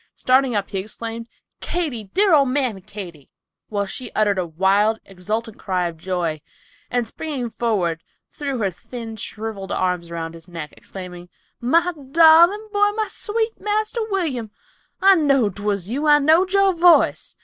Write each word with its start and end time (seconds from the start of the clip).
Starting 0.15 0.55
up 0.55 0.69
he 0.69 0.79
exclaimed, 0.79 1.27
"Katy, 1.59 2.05
dear 2.05 2.33
old 2.33 2.49
mammy 2.49 2.81
Katy," 2.81 3.29
while 3.69 3.85
she 3.85 4.11
uttered 4.13 4.39
a 4.39 4.47
wild, 4.47 4.99
exultant 5.05 5.59
cry 5.59 5.87
of 5.87 5.97
joy, 5.97 6.41
and 6.89 7.05
springing 7.05 7.51
forward 7.51 8.01
threw 8.31 8.57
her 8.57 8.71
thin, 8.71 9.15
shriveled 9.15 9.71
arms 9.71 10.09
around 10.09 10.33
his 10.33 10.47
neck, 10.47 10.73
exclaiming, 10.75 11.29
"My 11.59 11.93
darling 12.13 12.69
boy, 12.73 12.93
my 12.93 13.09
sweet 13.11 13.61
Marster 13.61 14.01
William. 14.09 14.49
I 15.03 15.13
knowed 15.13 15.57
'twas 15.57 15.87
you. 15.87 16.07
I 16.07 16.17
knowed 16.17 16.51
your 16.51 16.73
voice. 16.73 17.35